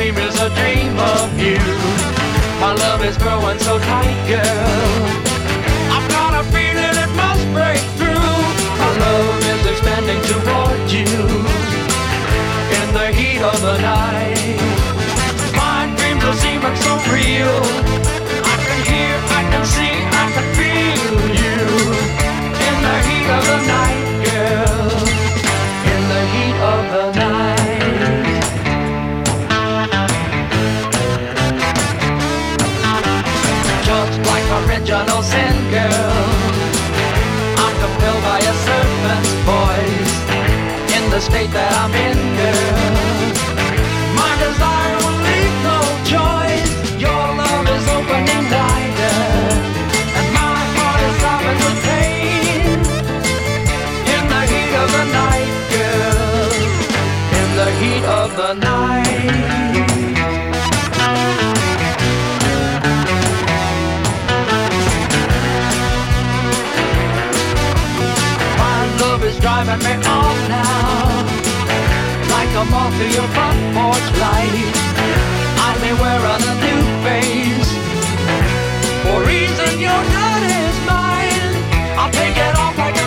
Dream 0.00 0.16
is 0.16 0.40
a 0.40 0.48
dream 0.56 0.96
of 0.98 1.28
you. 1.38 1.60
My 2.58 2.72
love 2.72 3.04
is 3.04 3.18
growing 3.18 3.58
so 3.58 3.78
tight, 3.78 4.16
girl. 4.32 5.02
I've 5.94 6.08
got 6.16 6.32
a 6.40 6.42
feeling 6.54 6.96
it 7.04 7.12
must 7.20 7.44
break 7.52 7.82
through. 8.00 8.36
My 8.80 8.90
love 9.04 9.44
is 9.52 9.62
expanding 9.72 10.20
toward 10.30 10.80
you. 10.96 11.12
In 12.78 12.86
the 12.96 13.08
heat 13.18 13.42
of 13.42 13.60
the 13.60 13.76
night, 13.92 14.60
my 15.60 15.92
dreams 15.98 16.24
are 16.24 16.38
seeming 16.44 16.76
so 16.86 16.92
real. 17.12 17.60
I 18.52 18.56
can 18.64 18.80
hear, 18.90 19.14
I 19.38 19.42
can 19.52 19.64
see, 19.74 19.94
I 20.22 20.26
can 20.34 20.46
feel 20.56 21.16
you. 21.44 21.58
In 22.68 22.76
the 22.86 22.96
heat 23.06 23.28
of 23.36 23.42
the 23.50 23.58
night, 23.76 24.09
the 41.20 41.26
state 41.26 41.52
that 41.52 41.72
I'm 41.82 41.92
in, 42.08 42.18
girl. 42.40 43.28
My 44.20 44.32
desire 44.44 44.96
will 45.04 45.20
leave 45.28 45.56
no 45.68 45.78
choice. 46.14 46.70
Your 47.04 47.24
love 47.40 47.66
is 47.76 47.84
open 47.96 48.22
and 48.36 48.46
wider, 48.56 49.20
and 50.16 50.26
my 50.40 50.56
heart 50.76 51.00
is 51.08 51.14
throbbing 51.20 51.60
the 51.64 51.72
pain. 51.84 52.80
In 54.14 54.22
the 54.32 54.42
heat 54.52 54.72
of 54.82 54.88
the 54.96 55.04
night, 55.20 55.52
girl. 55.74 56.52
In 57.40 57.48
the 57.60 57.68
heat 57.80 58.04
of 58.20 58.28
the 58.40 58.50
night. 58.54 58.80
driving 69.40 69.78
me 69.78 69.94
on 70.06 70.48
now. 70.48 71.09
Like 72.50 72.66
a 72.66 72.70
moth 72.72 72.98
to 72.98 73.04
your 73.04 73.28
front 73.28 73.60
porch 73.76 74.08
light. 74.18 74.74
I'll 75.62 75.78
be 75.78 75.92
wearing 76.02 76.42
a 76.50 76.54
new 76.66 76.82
face. 77.06 77.70
For 79.04 79.22
reason 79.22 79.78
you're 79.78 80.06
not 80.18 80.42
is 80.42 80.76
mine. 80.84 81.54
I'll 81.96 82.10
take 82.10 82.36
it 82.36 82.56
off 82.58 82.76
like 82.76 82.99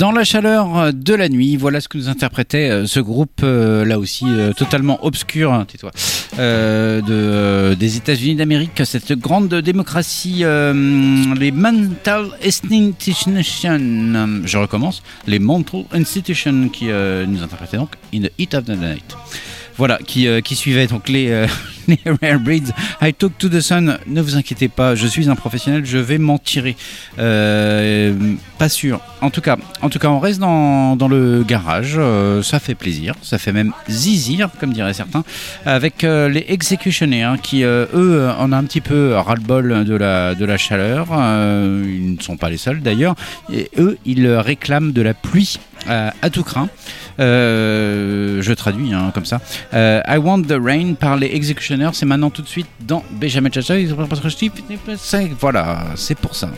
Dans 0.00 0.12
la 0.12 0.24
chaleur 0.24 0.94
de 0.94 1.14
la 1.14 1.28
nuit, 1.28 1.58
voilà 1.58 1.82
ce 1.82 1.86
que 1.86 1.98
nous 1.98 2.08
interprétait 2.08 2.70
euh, 2.70 2.86
ce 2.86 3.00
groupe, 3.00 3.42
euh, 3.42 3.84
là 3.84 3.98
aussi 3.98 4.24
euh, 4.26 4.54
totalement 4.54 5.04
obscur, 5.04 5.52
hein, 5.52 5.66
tais-toi, 5.68 5.90
de, 6.38 7.74
des 7.74 7.96
États-Unis 7.98 8.34
d'Amérique, 8.34 8.80
cette 8.86 9.12
grande 9.12 9.54
démocratie, 9.54 10.42
les 10.42 11.50
Mental 11.52 12.28
Institutions, 12.42 13.34
je 14.46 14.56
recommence, 14.56 15.02
les 15.26 15.38
Mental 15.38 15.84
Institutions 15.92 16.70
qui 16.70 16.86
nous 16.86 17.42
interprétaient 17.42 17.76
donc 17.76 17.90
In 18.14 18.22
the 18.22 18.32
Heat 18.38 18.54
of 18.54 18.64
the 18.64 18.70
Night. 18.70 19.14
Voilà, 19.80 19.98
qui, 20.06 20.28
euh, 20.28 20.42
qui 20.42 20.56
suivait 20.56 20.86
donc 20.86 21.08
les, 21.08 21.30
euh, 21.30 21.46
les 21.88 21.98
Rare 22.04 22.38
Breeds. 22.38 22.70
I 23.00 23.14
Talk 23.14 23.38
to 23.38 23.48
the 23.48 23.62
Sun, 23.62 23.96
ne 24.06 24.20
vous 24.20 24.36
inquiétez 24.36 24.68
pas, 24.68 24.94
je 24.94 25.06
suis 25.06 25.30
un 25.30 25.36
professionnel, 25.36 25.86
je 25.86 25.96
vais 25.96 26.18
m'en 26.18 26.36
tirer. 26.36 26.76
Euh, 27.18 28.12
pas 28.58 28.68
sûr. 28.68 29.00
En 29.22 29.30
tout 29.30 29.40
cas, 29.40 29.56
en 29.80 29.88
tout 29.88 29.98
cas, 29.98 30.08
on 30.08 30.18
reste 30.18 30.38
dans, 30.38 30.96
dans 30.96 31.08
le 31.08 31.44
garage, 31.48 31.98
ça 32.42 32.60
fait 32.60 32.74
plaisir, 32.74 33.14
ça 33.22 33.38
fait 33.38 33.52
même 33.52 33.72
zizir, 33.88 34.50
comme 34.60 34.74
diraient 34.74 34.92
certains, 34.92 35.24
avec 35.64 36.02
les 36.02 36.44
Executioners 36.48 37.36
qui, 37.42 37.64
euh, 37.64 37.86
eux, 37.94 38.28
en 38.38 38.52
ont 38.52 38.56
un 38.56 38.64
petit 38.64 38.82
peu 38.82 39.14
ras-le-bol 39.14 39.86
de 39.86 39.94
la, 39.94 40.34
de 40.34 40.44
la 40.44 40.58
chaleur. 40.58 41.06
Ils 41.08 42.16
ne 42.18 42.22
sont 42.22 42.36
pas 42.36 42.50
les 42.50 42.58
seuls 42.58 42.82
d'ailleurs. 42.82 43.14
Et 43.50 43.70
eux, 43.78 43.96
ils 44.04 44.28
réclament 44.28 44.92
de 44.92 45.00
la 45.00 45.14
pluie 45.14 45.58
à 45.86 46.28
tout 46.30 46.42
craint. 46.42 46.68
Euh, 47.20 48.40
je 48.40 48.52
traduis 48.52 48.92
hein, 48.92 49.10
comme 49.12 49.24
ça. 49.26 49.40
Euh, 49.74 50.00
I 50.08 50.16
Want 50.16 50.42
the 50.42 50.56
Rain 50.60 50.94
par 50.94 51.16
les 51.16 51.28
Executioners. 51.34 51.90
C'est 51.92 52.06
maintenant 52.06 52.30
tout 52.30 52.42
de 52.42 52.48
suite 52.48 52.68
dans 52.80 53.04
Benjamin 53.10 53.50
Chacha. 53.52 53.74
Voilà, 55.38 55.84
c'est 55.96 56.18
pour 56.18 56.34
ça. 56.34 56.50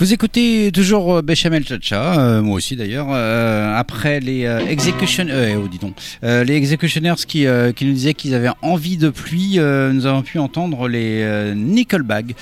Vous 0.00 0.14
écoutez 0.14 0.72
toujours 0.72 1.16
euh, 1.16 1.20
Béchamel 1.20 1.62
Chacha, 1.62 2.18
euh, 2.18 2.40
moi 2.40 2.56
aussi 2.56 2.74
d'ailleurs, 2.74 3.08
euh, 3.10 3.76
après 3.76 4.18
les 4.18 4.46
euh, 4.46 4.60
euh, 4.60 5.56
oh, 5.62 5.68
donc, 5.78 5.94
euh, 6.24 6.42
les 6.42 6.54
executioners 6.54 7.16
qui, 7.28 7.44
qui 7.76 7.84
nous 7.84 7.92
disaient 7.92 8.14
qu'ils 8.14 8.34
avaient 8.34 8.48
envie 8.62 8.96
de 8.96 9.10
pluie, 9.10 9.58
nous 9.58 10.06
avons 10.06 10.22
pu 10.22 10.38
entendre 10.38 10.88
les 10.88 11.52
Nickelback 11.54 12.34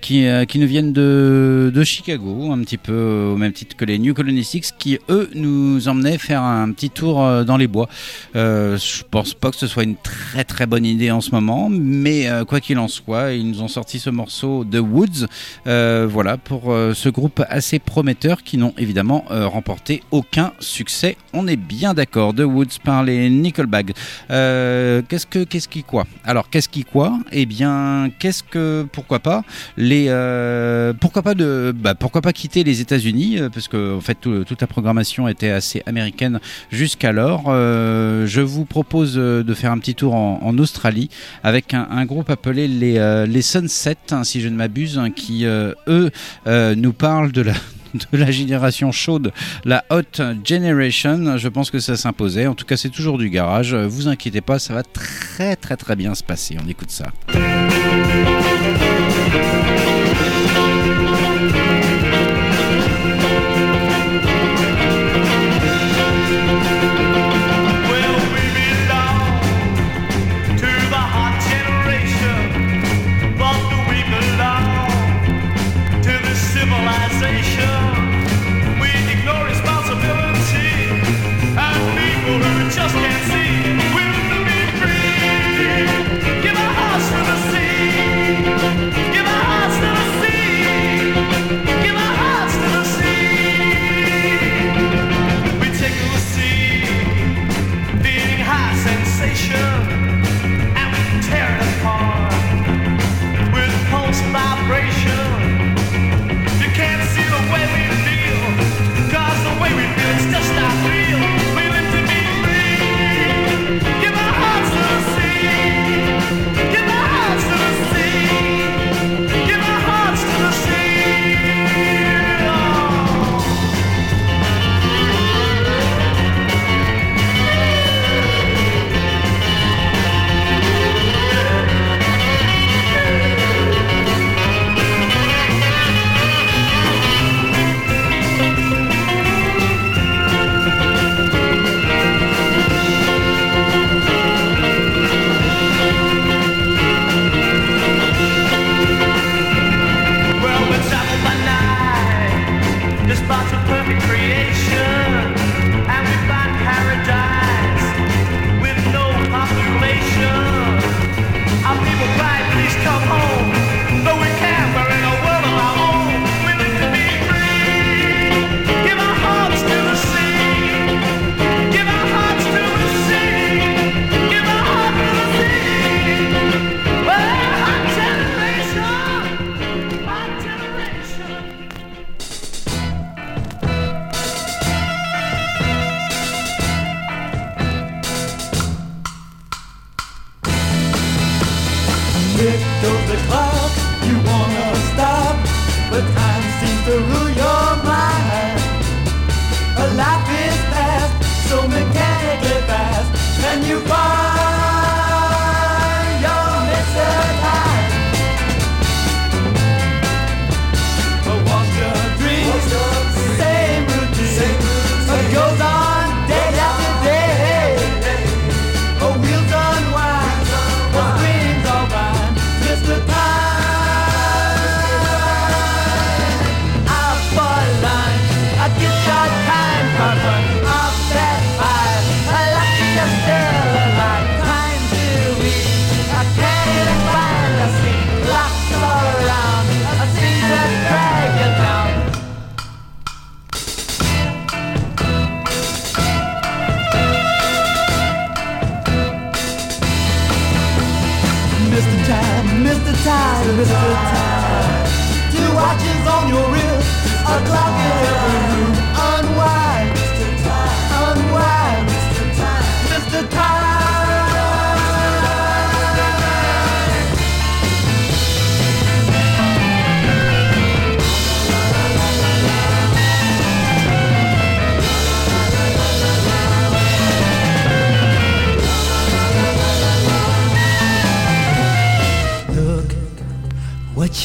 qui, 0.00 0.26
qui 0.48 0.58
nous 0.58 0.66
viennent 0.66 0.92
de, 0.92 1.70
de 1.72 1.84
Chicago, 1.84 2.50
un 2.50 2.58
petit 2.62 2.76
peu 2.76 3.30
au 3.32 3.36
même 3.36 3.52
titre 3.52 3.76
que 3.76 3.84
les 3.84 4.00
New 4.00 4.12
Colony 4.12 4.42
Six, 4.42 4.72
qui 4.76 4.98
eux 5.08 5.30
nous 5.36 5.86
emmenaient 5.86 6.18
faire 6.18 6.42
un 6.42 6.72
petit 6.72 6.90
tour 6.90 7.18
dans 7.44 7.56
les 7.56 7.68
bois. 7.68 7.88
Je 8.34 9.02
pense 9.08 9.32
pas 9.32 9.52
que 9.52 9.56
ce 9.56 9.68
soit 9.68 9.84
une 9.84 9.94
très 9.94 10.42
très 10.42 10.66
bonne 10.66 10.84
idée 10.84 11.12
en 11.12 11.20
ce 11.20 11.30
moment, 11.30 11.68
mais 11.70 12.28
quoi 12.48 12.58
qu'il 12.58 12.80
en 12.80 12.88
soit, 12.88 13.34
ils 13.34 13.48
nous 13.48 13.62
ont 13.62 13.68
sorti 13.68 14.00
ce 14.00 14.10
morceau 14.10 14.64
de 14.64 14.80
Woods, 14.80 15.28
voilà 15.64 16.36
pour 16.36 16.74
ce 16.96 17.10
groupe 17.10 17.44
assez 17.50 17.78
prometteur 17.78 18.42
qui 18.42 18.56
n'ont 18.56 18.72
évidemment 18.78 19.26
euh, 19.30 19.46
remporté 19.46 20.02
aucun 20.10 20.52
succès. 20.60 21.18
On 21.34 21.46
est 21.46 21.56
bien 21.56 21.92
d'accord. 21.92 22.34
The 22.34 22.40
Woods 22.40 22.78
par 22.82 23.04
les 23.04 23.28
Nickelback. 23.28 23.92
Euh, 24.30 25.02
qu'est-ce 25.06 25.26
que 25.26 25.44
qu'est-ce 25.44 25.68
qui 25.68 25.82
quoi? 25.82 26.06
Alors 26.24 26.48
qu'est-ce 26.48 26.70
qui 26.70 26.84
quoi? 26.84 27.18
Eh 27.32 27.44
bien 27.44 28.10
qu'est-ce 28.18 28.42
que 28.42 28.86
pourquoi 28.90 29.18
pas 29.18 29.44
les 29.76 30.06
euh, 30.08 30.94
pourquoi 30.94 31.20
pas 31.20 31.34
de 31.34 31.74
bah, 31.76 31.94
pourquoi 31.94 32.22
pas 32.22 32.32
quitter 32.32 32.64
les 32.64 32.80
États-Unis 32.80 33.40
parce 33.52 33.68
que 33.68 33.96
en 33.96 34.00
fait 34.00 34.14
tout- 34.14 34.44
toute 34.44 34.62
la 34.62 34.66
programmation 34.66 35.28
était 35.28 35.50
assez 35.50 35.82
américaine 35.84 36.40
jusqu'alors. 36.70 37.44
Je 37.46 38.40
vous 38.40 38.64
propose 38.64 39.14
de 39.16 39.54
faire 39.54 39.70
un 39.70 39.78
petit 39.78 39.94
tour 39.94 40.14
en, 40.14 40.56
Australie 40.56 41.10
avec 41.42 41.74
un, 41.74 42.06
groupe 42.06 42.30
appelé 42.30 42.66
les 42.68 43.26
les 43.26 43.42
Sunset 43.42 43.98
hein, 44.12 44.24
si 44.24 44.40
je 44.40 44.48
ne 44.48 44.56
m'abuse 44.56 44.98
hein, 44.98 45.10
qui 45.10 45.44
eux 45.44 46.10
euh, 46.46 46.74
nous 46.86 46.92
parlent 46.92 47.32
de 47.32 47.42
la 47.42 47.52
de 48.12 48.16
la 48.18 48.30
génération 48.30 48.92
chaude, 48.92 49.32
la 49.64 49.84
Hot 49.90 50.22
Generation. 50.44 51.36
Je 51.36 51.48
pense 51.48 51.70
que 51.70 51.80
ça 51.80 51.96
s'imposait. 51.96 52.46
En 52.46 52.54
tout 52.54 52.64
cas, 52.64 52.76
c'est 52.76 52.90
toujours 52.90 53.18
du 53.18 53.28
garage. 53.28 53.74
Euh, 53.74 53.88
Vous 53.88 54.06
inquiétez 54.06 54.40
pas, 54.40 54.58
ça 54.60 54.72
va 54.72 54.82
très 54.84 55.56
très 55.56 55.76
très 55.76 55.96
bien 55.96 56.14
se 56.14 56.22
passer. 56.22 56.56
On 56.64 56.68
écoute 56.68 56.90
ça. 56.90 57.06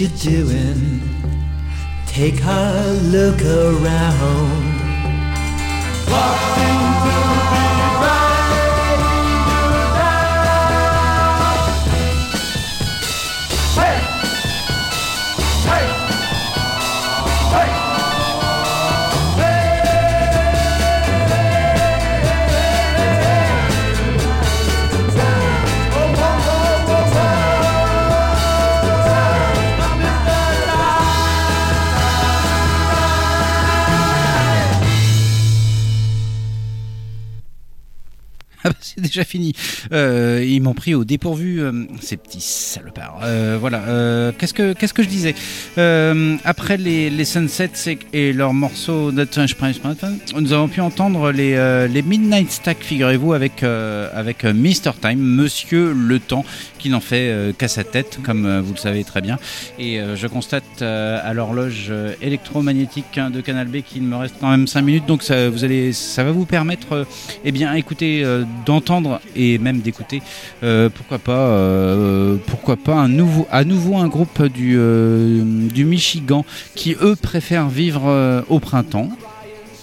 you 0.01 0.07
doing? 0.07 0.99
Take 2.07 2.43
a 2.43 2.99
look 3.11 3.39
around. 3.43 4.71
Déjà 39.11 39.23
fini. 39.23 39.53
Euh, 39.91 40.43
ils 40.47 40.61
m'ont 40.61 40.73
pris 40.73 40.95
au 40.95 41.03
dépourvu, 41.03 41.61
euh, 41.61 41.71
ces 42.01 42.17
petits 42.17 42.41
salopards. 42.41 43.19
Euh, 43.23 43.57
voilà. 43.59 44.31
qu'est-ce 44.37 44.53
que 44.53 44.73
qu'est-ce 44.73 44.93
que 44.93 45.03
je 45.03 45.09
disais 45.09 45.35
Après 46.43 46.77
les, 46.77 47.09
les 47.09 47.25
Sunsets 47.25 47.71
et, 47.87 47.99
et 48.13 48.33
leur 48.33 48.53
morceau 48.53 49.11
Not 49.11 49.25
Change 49.33 49.55
Price 49.55 49.83
Mountain, 49.83 50.13
nous 50.35 50.53
avons 50.53 50.67
pu 50.67 50.81
entendre 50.81 51.31
les, 51.31 51.51
les 51.91 52.01
Midnight 52.01 52.51
Stack, 52.51 52.77
figurez-vous, 52.81 53.33
avec 53.33 53.63
avec 53.63 54.43
Mr 54.43 54.91
Time, 55.01 55.19
Monsieur 55.19 55.93
Le 55.93 56.19
Temps, 56.19 56.45
qui 56.79 56.89
n'en 56.89 56.99
fait 56.99 57.53
qu'à 57.57 57.67
sa 57.67 57.83
tête, 57.83 58.19
comme 58.23 58.59
vous 58.61 58.73
le 58.73 58.79
savez 58.79 59.03
très 59.03 59.21
bien. 59.21 59.37
Et 59.77 59.99
je 60.15 60.27
constate 60.27 60.81
à 60.81 61.33
l'horloge 61.33 61.91
électromagnétique 62.21 63.17
hein, 63.17 63.29
de 63.29 63.41
Canal 63.41 63.67
B 63.67 63.81
qu'il 63.81 64.03
me 64.03 64.15
reste 64.15 64.35
quand 64.39 64.49
même 64.49 64.67
5 64.67 64.81
minutes, 64.81 65.05
donc 65.05 65.23
ça, 65.23 65.49
vous 65.49 65.63
allez, 65.63 65.93
ça 65.93 66.23
va 66.23 66.31
vous 66.31 66.45
permettre, 66.45 67.05
eh 67.43 67.51
bien, 67.51 67.73
écoutez, 67.73 68.23
euh, 68.23 68.43
et 69.35 69.57
même 69.57 69.79
d'écouter, 69.79 70.21
euh, 70.63 70.89
pourquoi 70.89 71.19
pas, 71.19 71.47
euh, 71.47 72.37
pourquoi 72.47 72.77
pas 72.77 72.95
un 72.95 73.07
nouveau, 73.07 73.47
à 73.51 73.63
nouveau 73.63 73.97
un 73.97 74.07
groupe 74.07 74.43
du 74.47 74.75
euh, 74.77 75.43
du 75.67 75.85
Michigan 75.85 76.45
qui 76.75 76.95
eux 77.01 77.15
préfèrent 77.15 77.69
vivre 77.69 78.43
au 78.49 78.59
printemps. 78.59 79.09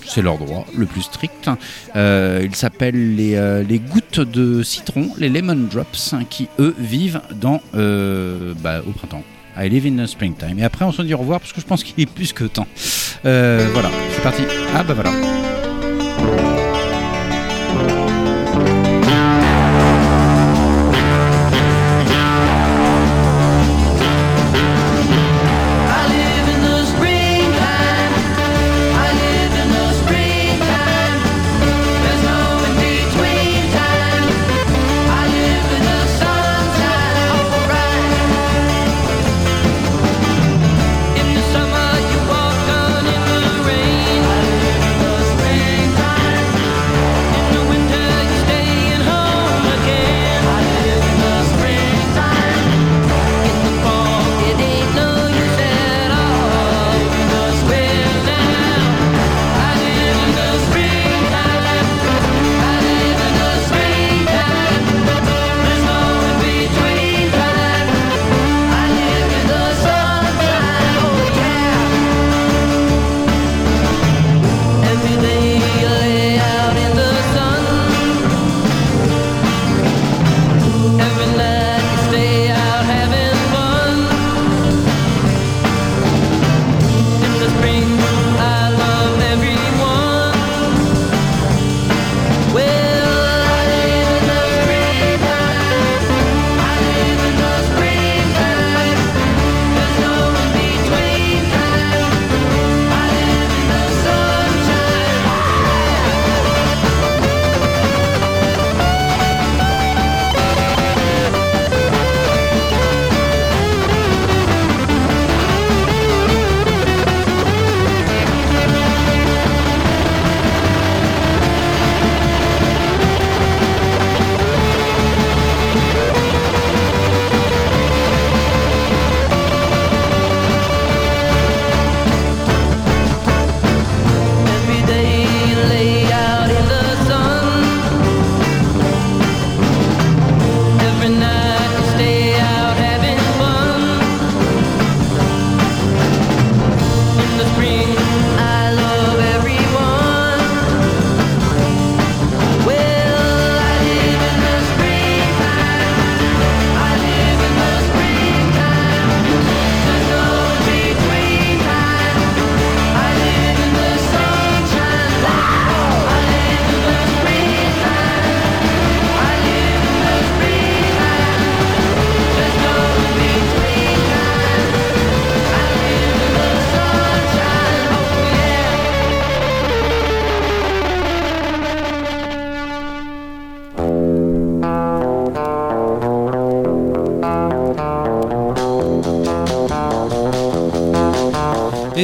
C'est 0.06 0.22
leur 0.22 0.38
droit 0.38 0.66
le 0.74 0.86
plus 0.86 1.02
strict. 1.02 1.50
Ils 1.94 2.54
s'appellent 2.54 3.14
les, 3.16 3.62
les 3.68 3.78
gouttes 3.78 4.20
de 4.20 4.62
citron, 4.62 5.10
les 5.18 5.28
lemon 5.28 5.54
drops, 5.70 6.14
hein, 6.14 6.22
qui 6.28 6.48
eux 6.58 6.74
vivent 6.78 7.20
dans, 7.34 7.60
bah, 7.74 8.80
au 8.86 8.92
printemps. 8.92 9.22
I 9.56 9.68
live 9.68 9.86
in 9.86 10.02
the 10.02 10.06
springtime. 10.06 10.58
Et 10.58 10.64
après, 10.64 10.84
on 10.84 10.92
se 10.92 11.02
dit 11.02 11.14
au 11.14 11.18
revoir 11.18 11.40
parce 11.40 11.52
que 11.52 11.60
je 11.60 11.66
pense 11.66 11.82
qu'il 11.82 12.00
est 12.02 12.10
plus 12.10 12.32
que 12.32 12.44
temps. 12.44 12.66
Voilà, 13.22 13.90
c'est 14.12 14.22
parti. 14.22 14.42
Ah 14.74 14.82
bah 14.82 14.94
voilà. 14.94 15.10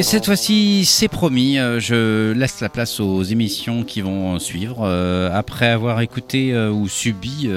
Cette 0.05 0.27
fois-ci, 0.27 0.85
c'est 0.85 1.09
promis, 1.09 1.59
euh, 1.59 1.81
je 1.81 2.33
laisse 2.33 2.61
la 2.61 2.69
place 2.69 3.01
aux 3.01 3.23
émissions 3.23 3.85
qui 3.85 4.03
vont 4.03 4.39
suivre. 4.39 4.81
Euh, 4.83 5.31
après 5.33 5.69
avoir 5.69 6.01
écouté 6.03 6.53
euh, 6.53 6.71
ou 6.71 6.89
subi 6.89 7.49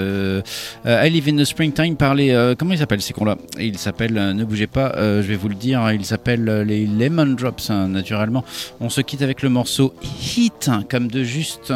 I 0.86 1.10
Live 1.10 1.28
in 1.28 1.36
the 1.36 1.44
Springtime 1.44 1.98
par 1.98 2.16
euh, 2.18 2.56
comment 2.58 2.72
ils 2.74 2.78
s'appellent 2.80 3.02
ces 3.02 3.14
cons-là? 3.14 3.38
Ils 3.60 3.78
s'appellent, 3.78 4.18
euh, 4.18 4.34
ne 4.34 4.46
bougez 4.46 4.68
pas, 4.68 4.94
je 4.98 5.28
vais 5.28 5.36
vous 5.36 5.50
le 5.50 5.56
dire, 5.56 5.92
ils 5.92 6.06
s'appellent 6.06 6.48
euh, 6.48 6.64
les 6.64 6.86
Lemon 6.86 7.28
Drops, 7.28 7.70
hein, 7.70 7.90
naturellement. 7.90 8.44
On 8.80 8.90
se 8.90 9.02
quitte 9.02 9.22
avec 9.22 9.42
le 9.42 9.50
morceau 9.50 9.94
Hit, 10.02 10.72
comme 10.90 11.10
de 11.10 11.24
juste, 11.24 11.74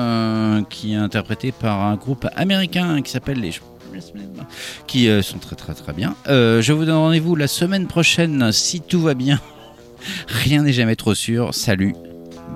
qui 0.69 0.93
est 0.93 0.97
interprété 0.97 1.51
par 1.51 1.81
un 1.81 1.95
groupe 1.95 2.27
américain 2.35 3.01
qui 3.01 3.11
s'appelle 3.11 3.39
les 3.39 3.51
qui 4.87 5.09
sont 5.21 5.37
très 5.37 5.57
très 5.57 5.73
très 5.73 5.91
bien. 5.91 6.15
Je 6.27 6.71
vous 6.71 6.85
donne 6.85 6.95
rendez-vous 6.95 7.35
la 7.35 7.47
semaine 7.47 7.87
prochaine, 7.87 8.51
si 8.53 8.79
tout 8.79 9.01
va 9.01 9.13
bien. 9.13 9.39
Rien 10.27 10.63
n'est 10.63 10.73
jamais 10.73 10.95
trop 10.95 11.15
sûr. 11.15 11.53
Salut. 11.53 11.93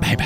Bye 0.02 0.18
bye. 0.18 0.26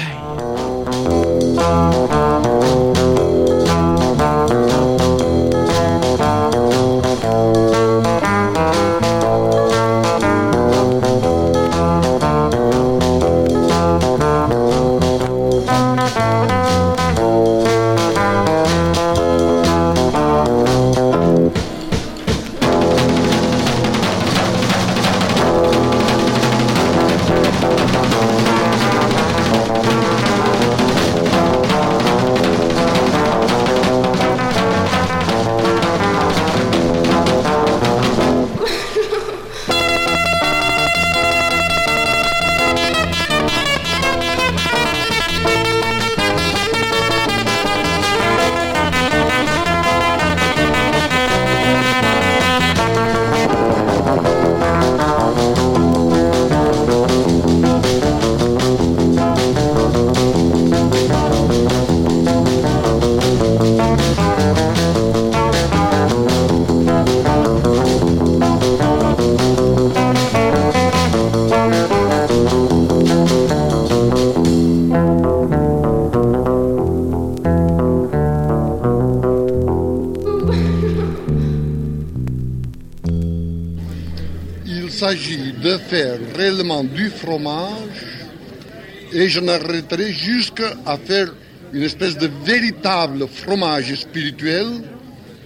Et 89.19 89.27
je 89.27 89.41
n'arrêterai 89.41 90.13
jusqu'à 90.13 90.77
faire 91.05 91.33
une 91.73 91.83
espèce 91.83 92.17
de 92.17 92.29
véritable 92.45 93.27
fromage 93.27 93.93
spirituel 93.95 94.67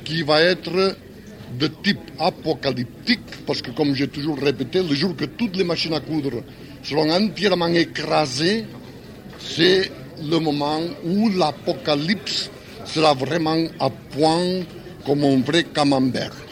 qui 0.05 0.21
va 0.21 0.41
être 0.41 0.95
de 1.57 1.67
type 1.83 1.99
apocalyptique 2.19 3.45
parce 3.47 3.63
que 3.63 3.71
comme 3.71 3.95
j'ai 3.95 4.07
toujours 4.07 4.37
répété, 4.39 4.83
le 4.83 4.93
jour 4.93 5.15
que 5.15 5.25
toutes 5.25 5.55
les 5.57 5.63
machines 5.63 5.93
à 5.93 5.99
coudre 5.99 6.43
seront 6.83 7.09
entièrement 7.11 7.67
écrasées, 7.67 8.65
c'est 9.39 9.91
le 10.23 10.37
moment 10.37 10.81
où 11.03 11.29
l'apocalypse 11.29 12.51
sera 12.85 13.15
vraiment 13.15 13.57
à 13.79 13.89
point 13.89 14.61
comme 15.03 15.23
un 15.23 15.41
vrai 15.41 15.63
camembert. 15.63 16.42